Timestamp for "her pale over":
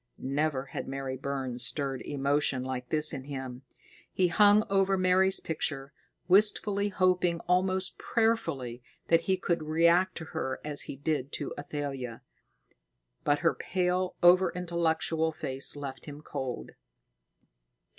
13.45-14.49